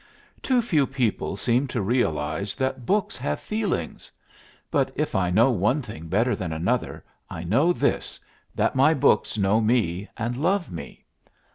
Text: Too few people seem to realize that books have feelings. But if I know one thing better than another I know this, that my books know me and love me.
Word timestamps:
Too 0.41 0.63
few 0.63 0.87
people 0.87 1.35
seem 1.35 1.67
to 1.67 1.79
realize 1.83 2.55
that 2.55 2.87
books 2.87 3.17
have 3.17 3.39
feelings. 3.39 4.09
But 4.71 4.89
if 4.95 5.13
I 5.13 5.29
know 5.29 5.51
one 5.51 5.83
thing 5.83 6.07
better 6.07 6.35
than 6.35 6.51
another 6.51 7.05
I 7.29 7.43
know 7.43 7.71
this, 7.71 8.19
that 8.55 8.73
my 8.73 8.95
books 8.95 9.37
know 9.37 9.61
me 9.61 10.07
and 10.17 10.35
love 10.35 10.71
me. 10.71 11.05